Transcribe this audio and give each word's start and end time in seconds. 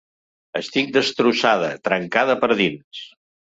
Estic 0.59 0.89
destrossada, 0.95 1.69
trencada 1.91 2.39
per 2.43 2.53
dins. 2.65 3.07